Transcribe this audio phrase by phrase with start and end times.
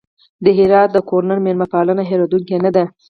[0.43, 2.83] د هرات د ګورنر مېلمه پالنه هېرېدونکې نه ده.